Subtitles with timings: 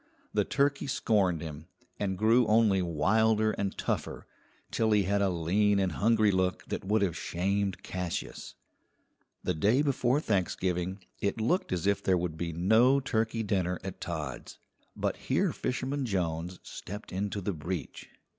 [0.33, 1.67] The turkey scorned him,
[1.99, 4.25] and grew only wilder and tougher,
[4.71, 8.55] till he had a lean and hungry look that would have shamed Cassius.
[9.43, 14.01] The day before Thanksgiving it looked as if there would be no turkey dinner at
[14.01, 14.57] Todd's,
[14.95, 18.09] but here Fisherman Jones stepped into the breach.